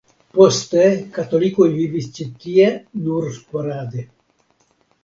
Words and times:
Poste 0.37 0.85
katolikoj 1.17 1.67
vivis 1.75 2.09
ĉi 2.17 2.27
tie 2.47 2.67
nur 3.05 3.31
sporade. 3.41 4.09